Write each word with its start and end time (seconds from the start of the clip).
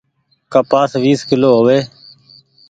ڪپآس 0.53 0.91
ويس 1.03 1.21
ڪلو 1.29 1.49
هووي۔ 1.57 1.79